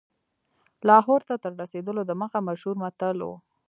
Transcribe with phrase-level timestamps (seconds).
[0.87, 3.31] لاهور ته تر رسېدلو دمخه مشهور متل و.